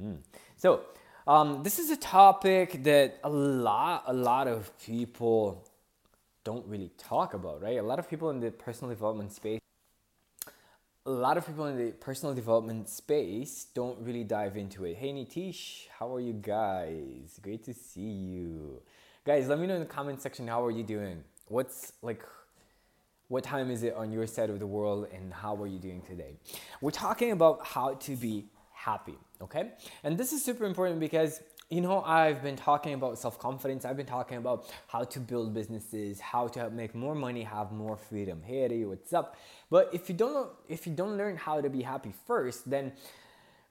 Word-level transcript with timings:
Mm. 0.00 0.18
So, 0.56 0.82
um, 1.26 1.62
this 1.62 1.78
is 1.78 1.90
a 1.90 1.96
topic 1.96 2.82
that 2.84 3.18
a 3.22 3.28
lot, 3.28 4.04
a 4.06 4.12
lot 4.12 4.48
of 4.48 4.76
people 4.78 5.68
don't 6.44 6.66
really 6.66 6.90
talk 6.96 7.34
about, 7.34 7.62
right? 7.62 7.78
A 7.78 7.82
lot 7.82 7.98
of 7.98 8.08
people 8.08 8.30
in 8.30 8.40
the 8.40 8.50
personal 8.50 8.92
development 8.92 9.32
space, 9.32 9.60
a 11.06 11.10
lot 11.10 11.36
of 11.36 11.46
people 11.46 11.66
in 11.66 11.76
the 11.76 11.92
personal 11.92 12.34
development 12.34 12.88
space 12.88 13.66
don't 13.74 13.98
really 14.00 14.24
dive 14.24 14.56
into 14.56 14.84
it. 14.84 14.96
Hey 14.96 15.12
Nitish, 15.12 15.88
how 15.98 16.14
are 16.14 16.20
you 16.20 16.32
guys? 16.34 17.38
Great 17.42 17.64
to 17.64 17.74
see 17.74 18.00
you. 18.00 18.80
Guys, 19.24 19.48
let 19.48 19.58
me 19.58 19.66
know 19.66 19.74
in 19.74 19.80
the 19.80 19.86
comment 19.86 20.20
section 20.22 20.46
how 20.46 20.64
are 20.64 20.70
you 20.70 20.82
doing? 20.82 21.24
What's 21.46 21.92
like 22.02 22.22
what 23.28 23.44
time 23.44 23.70
is 23.70 23.84
it 23.84 23.94
on 23.94 24.10
your 24.10 24.26
side 24.26 24.50
of 24.50 24.58
the 24.58 24.66
world 24.66 25.06
and 25.14 25.32
how 25.32 25.54
are 25.62 25.66
you 25.66 25.78
doing 25.78 26.02
today? 26.02 26.34
We're 26.80 26.90
talking 26.90 27.30
about 27.30 27.64
how 27.64 27.94
to 27.94 28.16
be 28.16 28.46
happy, 28.88 29.18
okay? 29.40 29.72
And 30.04 30.16
this 30.16 30.32
is 30.32 30.44
super 30.44 30.64
important 30.64 31.00
because 31.00 31.40
you 31.70 31.80
know, 31.80 32.02
I've 32.02 32.42
been 32.42 32.56
talking 32.56 32.94
about 32.94 33.16
self 33.16 33.38
confidence. 33.38 33.84
I've 33.84 33.96
been 33.96 34.12
talking 34.18 34.38
about 34.38 34.66
how 34.88 35.04
to 35.04 35.20
build 35.20 35.54
businesses, 35.54 36.18
how 36.18 36.48
to 36.48 36.68
make 36.70 36.96
more 36.96 37.14
money, 37.14 37.44
have 37.44 37.70
more 37.70 37.96
freedom. 37.96 38.42
Hey, 38.44 38.64
Eddie, 38.64 38.84
what's 38.84 39.12
up? 39.12 39.36
But 39.70 39.88
if 39.92 40.08
you 40.08 40.16
don't 40.16 40.50
if 40.68 40.84
you 40.86 40.92
don't 40.92 41.16
learn 41.16 41.36
how 41.36 41.60
to 41.60 41.70
be 41.70 41.82
happy 41.82 42.12
first, 42.26 42.68
then 42.68 42.92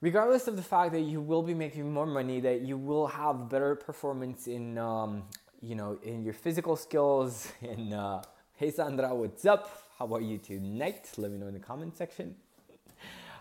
regardless 0.00 0.48
of 0.48 0.56
the 0.56 0.62
fact 0.62 0.92
that 0.92 1.02
you 1.02 1.20
will 1.20 1.42
be 1.42 1.52
making 1.52 1.92
more 1.92 2.06
money, 2.06 2.40
that 2.40 2.62
you 2.62 2.78
will 2.78 3.06
have 3.06 3.50
better 3.50 3.74
performance 3.74 4.46
in, 4.46 4.78
um, 4.78 5.24
you 5.60 5.74
know, 5.74 5.98
in 6.02 6.24
your 6.24 6.34
physical 6.34 6.76
skills. 6.76 7.52
In 7.60 7.92
uh, 7.92 8.22
hey 8.56 8.70
Sandra, 8.70 9.14
what's 9.14 9.44
up? 9.44 9.64
How 9.98 10.06
about 10.06 10.22
you 10.22 10.38
tonight? 10.38 11.10
Let 11.18 11.30
me 11.30 11.36
know 11.36 11.48
in 11.48 11.54
the 11.54 11.60
comment 11.60 11.96
section. 11.98 12.34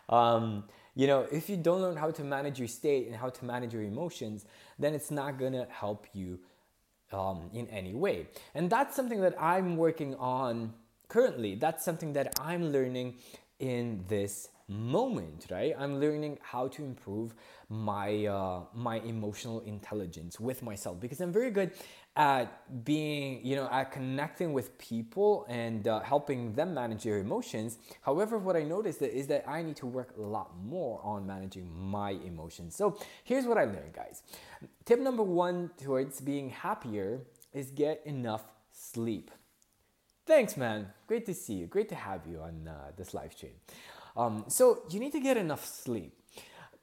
Um, 0.09 0.63
you 0.95 1.07
know, 1.07 1.27
if 1.31 1.49
you 1.49 1.57
don't 1.57 1.81
learn 1.81 1.97
how 1.97 2.11
to 2.11 2.23
manage 2.23 2.59
your 2.59 2.67
state 2.67 3.07
and 3.07 3.15
how 3.15 3.29
to 3.29 3.45
manage 3.45 3.73
your 3.73 3.83
emotions, 3.83 4.45
then 4.77 4.93
it's 4.93 5.11
not 5.11 5.39
gonna 5.39 5.67
help 5.69 6.07
you 6.13 6.39
um, 7.11 7.49
in 7.53 7.67
any 7.67 7.93
way. 7.93 8.27
And 8.53 8.69
that's 8.69 8.95
something 8.95 9.21
that 9.21 9.41
I'm 9.41 9.77
working 9.77 10.15
on 10.15 10.73
currently. 11.07 11.55
That's 11.55 11.83
something 11.83 12.13
that 12.13 12.39
I'm 12.39 12.71
learning 12.71 13.15
in 13.59 14.03
this 14.07 14.49
moment, 14.67 15.47
right? 15.49 15.75
I'm 15.77 15.99
learning 15.99 16.37
how 16.41 16.67
to 16.69 16.83
improve 16.83 17.33
my 17.69 18.25
uh, 18.25 18.61
my 18.73 18.99
emotional 18.99 19.61
intelligence 19.61 20.39
with 20.39 20.61
myself 20.61 20.99
because 20.99 21.19
I'm 21.21 21.31
very 21.33 21.49
good 21.51 21.71
at 22.19 22.83
being, 22.83 23.39
you 23.45 23.55
know, 23.55 23.69
at 23.71 23.93
connecting 23.93 24.51
with 24.51 24.77
people 24.77 25.45
and 25.47 25.87
uh, 25.87 26.01
helping 26.01 26.53
them 26.53 26.73
manage 26.73 27.03
their 27.03 27.19
emotions. 27.19 27.77
However, 28.01 28.37
what 28.37 28.57
I 28.57 28.63
noticed 28.63 29.01
is 29.01 29.27
that 29.27 29.47
I 29.47 29.61
need 29.61 29.77
to 29.77 29.85
work 29.85 30.13
a 30.17 30.21
lot 30.21 30.51
more 30.61 30.99
on 31.01 31.25
managing 31.25 31.71
my 31.73 32.11
emotions. 32.11 32.75
So 32.75 32.99
here's 33.23 33.45
what 33.45 33.57
I 33.57 33.63
learned, 33.63 33.93
guys. 33.93 34.21
Tip 34.83 34.99
number 34.99 35.23
one 35.23 35.71
towards 35.81 36.19
being 36.19 36.49
happier 36.49 37.21
is 37.53 37.71
get 37.71 38.01
enough 38.05 38.43
sleep. 38.73 39.31
Thanks, 40.25 40.57
man. 40.57 40.87
Great 41.07 41.25
to 41.25 41.33
see 41.33 41.53
you. 41.53 41.67
Great 41.67 41.87
to 41.87 41.95
have 41.95 42.27
you 42.29 42.41
on 42.41 42.67
uh, 42.67 42.91
this 42.97 43.13
live 43.13 43.31
stream. 43.31 43.53
Um, 44.17 44.43
so 44.49 44.83
you 44.89 44.99
need 44.99 45.13
to 45.13 45.21
get 45.21 45.37
enough 45.37 45.65
sleep. 45.65 46.11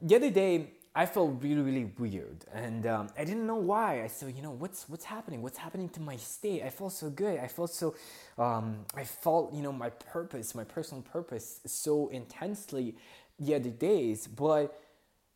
The 0.00 0.16
other 0.16 0.30
day, 0.30 0.70
I 0.98 1.04
felt 1.04 1.42
really, 1.42 1.60
really 1.60 1.92
weird, 1.98 2.46
and 2.54 2.86
um, 2.86 3.08
I 3.18 3.24
didn't 3.24 3.46
know 3.46 3.56
why. 3.56 4.02
I 4.02 4.06
said, 4.06 4.34
you 4.34 4.40
know, 4.40 4.52
what's 4.52 4.88
what's 4.88 5.04
happening? 5.04 5.42
What's 5.42 5.58
happening 5.58 5.90
to 5.90 6.00
my 6.00 6.16
state? 6.16 6.62
I 6.62 6.70
felt 6.70 6.94
so 6.94 7.10
good. 7.10 7.38
I 7.38 7.48
felt 7.48 7.70
so, 7.70 7.94
um, 8.38 8.86
I 8.94 9.04
felt 9.04 9.52
you 9.52 9.60
know 9.60 9.72
my 9.72 9.90
purpose, 9.90 10.54
my 10.54 10.64
personal 10.64 11.02
purpose, 11.02 11.60
so 11.66 12.08
intensely 12.08 12.96
the 13.38 13.56
other 13.56 13.68
days, 13.68 14.26
but 14.26 14.80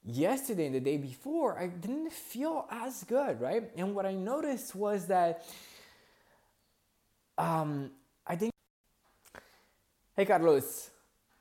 yesterday 0.02 0.64
and 0.64 0.74
the 0.74 0.80
day 0.80 0.96
before, 0.96 1.58
I 1.58 1.66
didn't 1.66 2.10
feel 2.10 2.66
as 2.70 3.04
good, 3.04 3.38
right? 3.38 3.70
And 3.76 3.94
what 3.94 4.06
I 4.06 4.14
noticed 4.14 4.74
was 4.74 5.08
that, 5.08 5.44
um, 7.36 7.90
I 8.26 8.36
think, 8.36 8.50
hey 10.16 10.24
Carlos, 10.24 10.88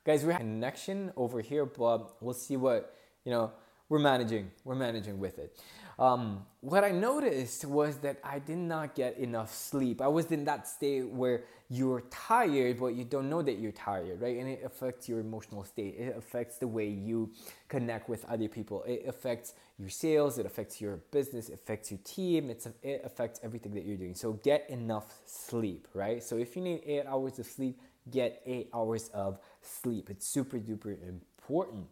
guys, 0.06 0.25
we 0.25 0.34
have 0.34 0.41
a 0.41 0.44
connection 0.44 1.13
over 1.16 1.40
here, 1.40 1.66
but 1.66 2.22
we'll 2.22 2.34
see 2.34 2.58
what 2.58 2.94
you 3.24 3.31
know 3.31 3.53
we're 3.90 4.00
managing. 4.00 4.52
We're 4.64 4.76
managing 4.76 5.20
with 5.20 5.40
it. 5.40 5.58
Um, 5.98 6.46
what 6.62 6.86
I 6.86 6.92
noticed 6.92 7.66
was 7.66 7.98
that 7.98 8.20
I 8.24 8.40
did 8.40 8.58
not 8.58 8.96
get 8.96 9.18
enough 9.18 9.54
sleep. 9.54 10.02
I 10.02 10.08
was 10.08 10.32
in 10.32 10.46
that 10.46 10.66
state 10.66 11.10
where 11.10 11.44
you're 11.70 12.04
tired, 12.10 12.80
but 12.80 12.96
you 12.96 13.04
don't 13.04 13.30
know 13.30 13.42
that 13.42 13.60
you're 13.60 13.74
tired, 13.74 14.22
right? 14.22 14.38
And 14.38 14.48
it 14.48 14.62
affects 14.64 15.10
your 15.10 15.20
emotional 15.20 15.66
state. 15.66 15.96
It 15.98 16.16
affects 16.16 16.58
the 16.58 16.68
way 16.68 16.88
you 16.88 17.32
connect 17.68 18.08
with 18.08 18.24
other 18.26 18.48
people. 18.48 18.84
It 18.84 19.04
affects 19.08 19.56
your 19.78 19.90
sales. 19.90 20.38
It 20.38 20.46
affects 20.46 20.80
your 20.80 21.02
business. 21.12 21.50
It 21.50 21.56
affects 21.56 21.92
your 21.92 22.00
team. 22.06 22.50
It's, 22.50 22.66
it 22.82 23.02
affects 23.04 23.42
everything 23.44 23.74
that 23.74 23.86
you're 23.86 23.98
doing. 23.98 24.16
So 24.16 24.34
get 24.34 24.70
enough 24.70 25.20
sleep, 25.26 25.88
right? 25.94 26.24
So 26.24 26.38
if 26.38 26.56
you 26.56 26.62
need 26.62 26.82
eight 26.86 27.08
hours 27.08 27.40
of 27.40 27.46
sleep, 27.46 27.78
get 28.10 28.42
eight 28.46 28.70
hours 28.74 29.10
of 29.14 29.38
sleep. 29.62 30.10
It's 30.10 30.26
super 30.26 30.60
duper 30.60 30.98
important. 31.08 31.88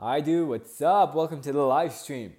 I 0.00 0.20
do. 0.20 0.46
What's 0.46 0.80
up? 0.80 1.16
Welcome 1.16 1.40
to 1.40 1.52
the 1.52 1.60
live 1.60 1.92
stream. 1.92 2.32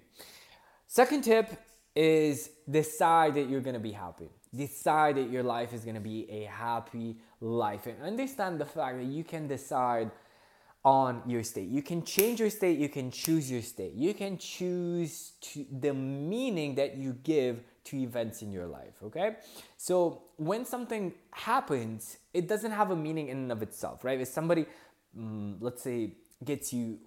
Second 0.88 1.25
tip 1.25 1.52
is 1.94 2.52
decide 2.70 3.34
that 3.34 3.50
you're 3.50 3.59
gonna 3.59 3.80
be 3.80 3.92
happy. 3.92 4.30
Decide 4.56 5.18
that 5.18 5.30
your 5.30 5.44
life 5.44 5.74
is 5.74 5.84
gonna 5.84 6.00
be 6.00 6.25
a 6.31 6.46
happy 6.46 7.18
life 7.42 7.86
and 7.86 8.02
understand 8.02 8.62
the 8.62 8.66
fact 8.66 9.00
that 9.00 9.08
you 9.08 9.25
can 9.25 9.48
decide 9.50 10.09
on 10.86 11.22
your 11.28 11.44
state. 11.44 11.68
You 11.68 11.81
can 11.81 12.06
change 12.06 12.40
your 12.40 12.50
state, 12.50 12.80
you 12.80 12.88
can 12.88 13.12
choose 13.12 13.52
your 13.52 13.62
state. 13.62 13.92
You 13.92 14.14
can 14.14 14.38
choose 14.38 15.34
to 15.42 15.66
the 15.81 15.94
meaning 15.94 16.75
that 16.75 16.96
you 16.96 17.12
give 17.12 17.62
to 17.84 17.98
events 17.98 18.42
in 18.42 18.53
your 18.53 18.68
life, 18.68 18.94
okay? 19.03 19.36
So 19.75 20.24
when 20.38 20.64
something 20.64 21.14
happens, 21.31 22.19
it 22.34 22.48
doesn't 22.48 22.72
have 22.72 22.92
a 22.92 22.96
meaning 22.96 23.28
in 23.28 23.38
and 23.40 23.52
of 23.52 23.62
itself, 23.62 24.06
right? 24.06 24.22
If 24.22 24.30
somebody, 24.30 24.66
um, 25.18 25.58
let's 25.59 25.84
say, 25.84 26.14
gets 26.46 26.72
you 26.72 27.00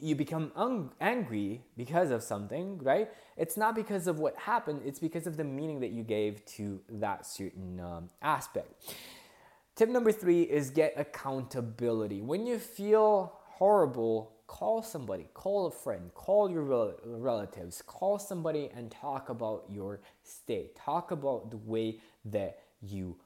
you 0.00 0.14
become 0.14 0.52
un- 0.54 0.90
angry 1.00 1.62
because 1.76 2.10
of 2.10 2.22
something, 2.22 2.78
right? 2.78 3.10
It's 3.36 3.56
not 3.56 3.74
because 3.74 4.06
of 4.06 4.18
what 4.18 4.36
happened, 4.36 4.82
it's 4.84 4.98
because 4.98 5.26
of 5.26 5.36
the 5.36 5.44
meaning 5.44 5.80
that 5.80 5.90
you 5.90 6.02
gave 6.02 6.44
to 6.56 6.80
that 6.90 7.26
certain 7.26 7.80
um, 7.80 8.10
aspect. 8.20 8.94
Tip 9.76 9.88
number 9.88 10.12
three 10.12 10.42
is 10.42 10.70
get 10.70 10.94
accountability. 10.96 12.20
When 12.20 12.46
you 12.46 12.58
feel 12.58 13.32
horrible, 13.44 14.32
call 14.46 14.82
somebody, 14.82 15.28
call 15.34 15.66
a 15.66 15.70
friend, 15.70 16.12
call 16.14 16.50
your 16.50 16.62
rel- 16.62 16.94
relatives, 17.04 17.82
call 17.86 18.18
somebody 18.18 18.70
and 18.74 18.90
talk 18.90 19.28
about 19.28 19.64
your 19.70 20.00
state. 20.22 20.74
Talk 20.76 21.12
about 21.12 21.50
the 21.50 21.58
way 21.58 22.00
that 22.24 22.58
you 22.82 23.16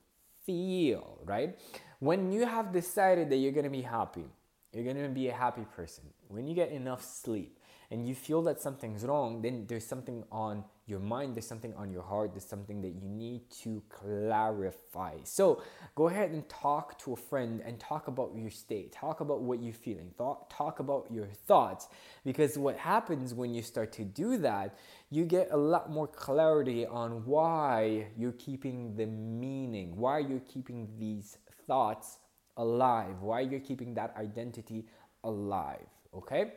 feel, 0.45 1.19
right? 1.25 1.59
When 2.01 2.33
you 2.33 2.47
have 2.47 2.73
decided 2.73 3.31
that 3.31 3.37
you're 3.37 3.53
gonna 3.53 3.71
be 3.71 3.83
happy, 3.83 4.27
you're 4.73 4.85
going 4.85 5.03
to 5.03 5.09
be 5.09 5.29
a 5.29 5.33
happy 5.33 5.67
person. 5.77 6.05
When 6.29 6.47
you 6.47 6.55
get 6.55 6.71
enough 6.71 7.05
sleep 7.05 7.59
and 7.91 8.09
you 8.09 8.15
feel 8.15 8.41
that 8.43 8.61
something's 8.61 9.05
wrong, 9.05 9.43
then 9.43 9.67
there's 9.69 9.87
something 9.87 10.25
on 10.33 10.65
your 10.87 10.99
mind, 10.99 11.37
there's 11.37 11.47
something 11.47 11.75
on 11.75 11.93
your 11.93 12.03
heart, 12.03 12.33
there's 12.33 12.47
something 12.47 12.81
that 12.81 12.89
you 12.89 13.07
need 13.09 13.51
to 13.51 13.83
clarify. 13.91 15.17
So 15.25 15.63
go 15.95 16.09
ahead 16.09 16.31
and 16.31 16.49
talk 16.49 16.99
to 17.01 17.13
a 17.13 17.17
friend 17.17 17.61
and 17.65 17.79
talk 17.79 18.09
about 18.09 18.33
your 18.35 18.51
state, 18.51 18.93
talk 18.93 19.21
about 19.21 19.43
what 19.43 19.63
you're 19.63 19.75
feeling, 19.75 20.11
Thought, 20.17 20.49
talk 20.49 20.81
about 20.81 21.07
your 21.11 21.27
thoughts. 21.27 21.89
Because 22.25 22.57
what 22.57 22.79
happens 22.79 23.35
when 23.35 23.55
you 23.55 23.63
start 23.63 23.93
to 23.93 24.05
do 24.05 24.39
that, 24.39 24.79
you 25.11 25.27
get 25.27 25.49
a 25.51 25.57
lot 25.57 25.91
more 25.91 26.09
clarity 26.09 26.87
on 26.87 27.27
why 27.27 28.07
you're 28.17 28.33
keeping 28.33 28.97
the 28.97 29.07
meaning, 29.07 29.97
why 29.97 30.19
you're 30.19 30.41
keeping 30.41 30.89
these 30.99 31.37
thoughts 31.67 32.19
alive, 32.57 33.21
why 33.21 33.41
you're 33.41 33.61
keeping 33.61 33.95
that 33.95 34.15
identity 34.17 34.87
alive, 35.25 35.87
okay? 36.15 36.53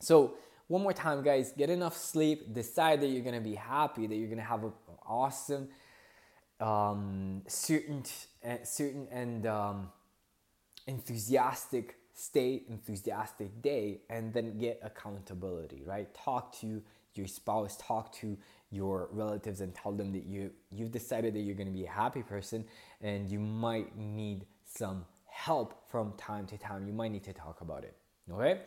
So, 0.00 0.34
one 0.68 0.82
more 0.82 0.92
time, 0.92 1.22
guys, 1.22 1.52
get 1.56 1.70
enough 1.70 1.96
sleep, 1.96 2.52
decide 2.52 3.00
that 3.00 3.06
you're 3.06 3.24
gonna 3.24 3.40
be 3.40 3.54
happy, 3.54 4.06
that 4.06 4.14
you're 4.14 4.28
gonna 4.28 4.42
have 4.42 4.64
an 4.64 4.72
awesome, 5.06 5.68
um, 6.60 7.42
certain, 7.46 8.04
uh, 8.44 8.56
certain 8.64 9.08
and 9.10 9.46
um, 9.46 9.90
enthusiastic 10.86 11.96
state, 12.12 12.66
enthusiastic 12.68 13.62
day, 13.62 14.00
and 14.10 14.32
then 14.32 14.58
get 14.58 14.80
accountability, 14.82 15.82
right? 15.86 16.12
Talk 16.14 16.52
to 16.60 16.82
your 17.14 17.26
spouse, 17.26 17.76
talk 17.76 18.12
to 18.14 18.36
your 18.70 19.08
relatives, 19.12 19.60
and 19.60 19.74
tell 19.74 19.92
them 19.92 20.12
that 20.12 20.26
you 20.26 20.50
you've 20.70 20.90
decided 20.90 21.34
that 21.34 21.40
you're 21.40 21.54
going 21.54 21.68
to 21.68 21.72
be 21.72 21.84
a 21.84 21.90
happy 21.90 22.22
person, 22.22 22.64
and 23.00 23.30
you 23.30 23.38
might 23.38 23.96
need 23.96 24.46
some 24.68 25.04
help 25.26 25.88
from 25.90 26.12
time 26.16 26.46
to 26.46 26.58
time. 26.58 26.86
You 26.86 26.92
might 26.92 27.10
need 27.10 27.24
to 27.24 27.32
talk 27.32 27.60
about 27.60 27.84
it. 27.84 27.96
Okay? 28.30 28.60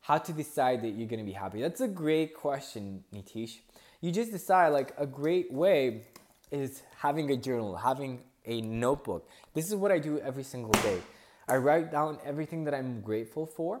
How 0.00 0.18
to 0.18 0.32
decide 0.32 0.82
that 0.82 0.90
you're 0.90 1.08
gonna 1.08 1.24
be 1.24 1.32
happy? 1.32 1.60
That's 1.60 1.80
a 1.80 1.88
great 1.88 2.34
question, 2.34 3.04
Nitish. 3.14 3.58
You 4.00 4.10
just 4.12 4.32
decide 4.32 4.68
like 4.68 4.92
a 4.98 5.06
great 5.06 5.52
way 5.52 6.02
is 6.50 6.82
having 6.96 7.30
a 7.30 7.36
journal, 7.36 7.76
having 7.76 8.20
a 8.44 8.60
notebook. 8.60 9.28
This 9.54 9.68
is 9.68 9.74
what 9.76 9.92
I 9.92 9.98
do 9.98 10.18
every 10.20 10.42
single 10.42 10.72
day. 10.82 11.00
I 11.48 11.56
write 11.56 11.92
down 11.92 12.18
everything 12.24 12.64
that 12.64 12.74
I'm 12.74 13.00
grateful 13.00 13.46
for, 13.46 13.80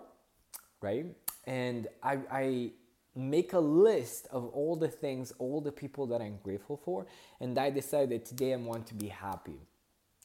right? 0.80 1.06
and 1.50 1.88
I, 2.02 2.18
I 2.30 2.70
make 3.14 3.52
a 3.52 3.58
list 3.58 4.28
of 4.30 4.46
all 4.48 4.76
the 4.76 4.88
things, 4.88 5.32
all 5.38 5.60
the 5.60 5.72
people 5.72 6.06
that 6.08 6.20
I'm 6.20 6.38
grateful 6.42 6.76
for, 6.76 7.06
and 7.40 7.58
I 7.58 7.70
decide 7.70 8.10
that 8.10 8.24
today 8.24 8.52
I 8.54 8.56
want 8.56 8.86
to 8.88 8.94
be 8.94 9.08
happy. 9.08 9.58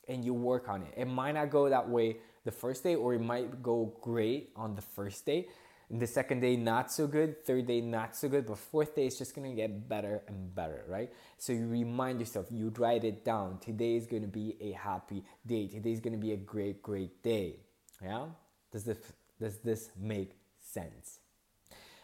And 0.08 0.24
you 0.24 0.34
work 0.34 0.70
on 0.70 0.84
it. 0.84 0.94
It 0.98 1.06
might 1.06 1.34
not 1.34 1.50
go 1.50 1.70
that 1.70 1.90
way 1.90 2.18
the 2.44 2.52
first 2.52 2.84
day, 2.84 2.96
or 2.96 3.14
it 3.14 3.22
might 3.22 3.64
go 3.64 3.94
great 4.02 4.52
on 4.56 4.76
the 4.76 4.82
first 4.82 5.26
day. 5.26 5.48
The 5.90 6.08
second 6.08 6.40
day, 6.40 6.56
not 6.56 6.92
so 6.92 7.06
good. 7.06 7.46
Third 7.46 7.68
day, 7.68 7.80
not 7.80 8.16
so 8.16 8.28
good. 8.28 8.48
But 8.48 8.58
fourth 8.58 8.96
day, 8.96 9.06
it's 9.06 9.18
just 9.18 9.36
gonna 9.36 9.54
get 9.54 9.88
better 9.88 10.24
and 10.28 10.54
better, 10.54 10.84
right? 10.88 11.12
So 11.38 11.54
you 11.54 11.68
remind 11.68 12.20
yourself, 12.20 12.48
you 12.50 12.74
write 12.78 13.04
it 13.04 13.24
down. 13.24 13.60
Today 13.60 13.96
is 13.96 14.08
gonna 14.08 14.28
be 14.28 14.58
a 14.60 14.72
happy 14.72 15.24
day. 15.46 15.68
Today 15.68 15.92
is 15.92 16.00
gonna 16.00 16.18
be 16.18 16.34
a 16.34 16.38
great, 16.38 16.82
great 16.82 17.22
day. 17.22 17.60
Yeah? 18.02 18.28
Does 18.72 18.84
this 18.84 18.98
does 19.40 19.58
this 19.60 19.90
make 20.00 20.32
sense? 20.60 21.20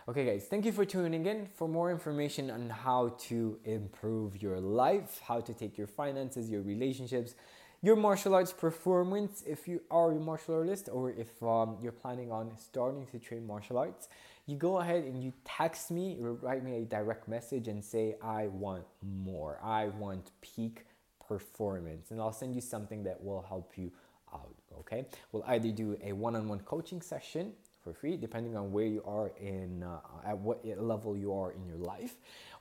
Okay, 0.08 0.26
guys, 0.26 0.46
thank 0.50 0.66
you 0.66 0.72
for 0.72 0.84
tuning 0.84 1.26
in. 1.26 1.46
For 1.46 1.68
more 1.68 1.92
information 1.92 2.50
on 2.50 2.70
how 2.70 3.16
to 3.30 3.60
improve 3.64 4.42
your 4.42 4.60
life, 4.60 5.22
how 5.24 5.40
to 5.40 5.54
take 5.54 5.78
your 5.78 5.88
finances, 5.88 6.50
your 6.50 6.62
relationships, 6.62 7.36
your 7.82 7.96
martial 7.96 8.36
arts 8.36 8.54
performance, 8.54 9.44
if 9.48 9.68
you 9.68 9.82
are 9.90 10.12
a 10.12 10.20
martial 10.20 10.56
artist 10.56 10.88
or 10.92 11.12
if 11.12 11.42
um, 11.42 11.78
you're 11.82 11.92
planning 11.92 12.32
on 12.32 12.52
starting 12.58 13.08
to 13.08 13.20
train 13.20 13.46
martial 13.46 13.78
arts, 13.78 14.08
you 14.46 14.56
go 14.56 14.80
ahead 14.80 15.04
and 15.04 15.24
you 15.24 15.34
text 15.46 15.90
me 15.90 16.18
or 16.22 16.34
write 16.34 16.64
me 16.64 16.78
a 16.78 16.82
direct 16.82 17.28
message 17.28 17.68
and 17.68 17.84
say, 17.84 18.16
I 18.22 18.48
want 18.48 18.84
more. 19.02 19.60
I 19.64 19.88
want 19.88 20.32
peak 20.42 20.86
performance. 21.28 22.12
And 22.12 22.20
I'll 22.20 22.32
send 22.32 22.56
you 22.56 22.62
something 22.62 23.04
that 23.04 23.24
will 23.24 23.42
help 23.48 23.74
you 23.78 23.92
out. 24.34 24.56
Okay, 24.80 25.06
we'll 25.32 25.44
either 25.48 25.70
do 25.72 25.98
a 26.04 26.14
one 26.14 26.36
on 26.36 26.48
one 26.48 26.60
coaching 26.62 27.02
session 27.02 27.54
for 27.84 27.94
free, 27.94 28.18
depending 28.18 28.56
on 28.56 28.72
where 28.72 28.86
you 28.86 29.04
are 29.06 29.32
in, 29.40 29.84
uh, 29.84 30.00
at 30.26 30.38
what 30.38 30.66
level 30.66 31.18
you 31.18 31.34
are 31.34 31.52
in 31.52 31.66
your 31.66 31.78
life. 31.78 32.16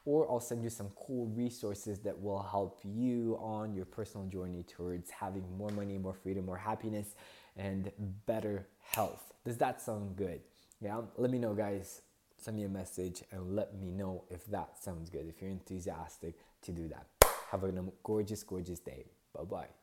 Or 0.04 0.30
I'll 0.30 0.40
send 0.40 0.62
you 0.62 0.70
some 0.70 0.90
cool 1.06 1.26
resources 1.26 1.98
that 2.00 2.20
will 2.20 2.42
help 2.42 2.80
you 2.84 3.36
on 3.40 3.74
your 3.74 3.84
personal 3.84 4.26
journey 4.26 4.62
towards 4.62 5.10
having 5.10 5.44
more 5.58 5.70
money, 5.70 5.98
more 5.98 6.14
freedom, 6.14 6.46
more 6.46 6.56
happiness, 6.56 7.14
and 7.56 7.90
better 8.26 8.66
health. 8.80 9.32
Does 9.44 9.58
that 9.58 9.80
sound 9.80 10.16
good? 10.16 10.40
Yeah, 10.80 11.02
let 11.16 11.30
me 11.30 11.38
know, 11.38 11.54
guys. 11.54 12.02
Send 12.38 12.56
me 12.56 12.64
a 12.64 12.68
message 12.68 13.22
and 13.32 13.54
let 13.54 13.78
me 13.78 13.90
know 13.90 14.24
if 14.30 14.46
that 14.46 14.82
sounds 14.82 15.10
good, 15.10 15.26
if 15.28 15.42
you're 15.42 15.50
enthusiastic 15.50 16.34
to 16.62 16.72
do 16.72 16.88
that. 16.88 17.06
Have 17.50 17.64
a 17.64 17.72
gorgeous, 18.02 18.42
gorgeous 18.42 18.78
day. 18.78 19.04
Bye 19.34 19.44
bye. 19.44 19.79